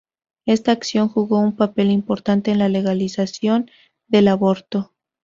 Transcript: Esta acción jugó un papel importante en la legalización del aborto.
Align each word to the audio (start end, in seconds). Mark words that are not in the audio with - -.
Esta 0.47 0.71
acción 0.71 1.09
jugó 1.09 1.37
un 1.39 1.55
papel 1.55 1.91
importante 1.91 2.49
en 2.49 2.57
la 2.57 2.69
legalización 2.69 3.69
del 4.07 4.29
aborto. 4.29 4.93